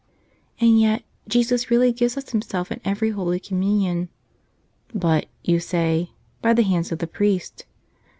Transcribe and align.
And 0.59 0.79
yet, 0.79 1.03
Jesus 1.27 1.69
really 1.69 1.91
gives 1.93 2.17
us 2.17 2.31
Himself 2.31 2.71
in 2.71 2.81
every 2.83 3.11
Holy 3.11 3.39
Communion. 3.39 4.09
"But," 4.95 5.27
you 5.43 5.59
say, 5.59 6.09
"by 6.41 6.55
the 6.55 6.63
hands 6.63 6.91
of 6.91 6.97
the 6.97 7.05
priest." 7.05 7.67